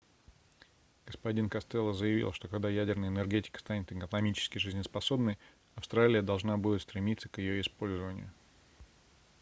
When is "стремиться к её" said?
6.81-7.61